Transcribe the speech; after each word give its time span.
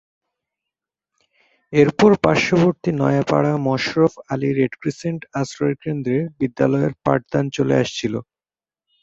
এরপর 1.73 2.11
পার্শ্ববর্তী 2.23 2.91
নয়াপাড়া 2.99 3.53
মশরফ 3.67 4.13
আলী 4.31 4.49
রেডক্রিসেন্ট 4.53 5.21
আশ্রয়কেন্দ্রে 5.41 6.17
বিদ্যালয়ের 6.39 6.93
পাঠদান 7.05 7.45
চলে 7.57 7.75
আসছিল। 7.83 8.13